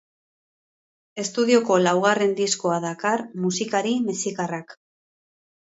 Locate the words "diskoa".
2.41-2.79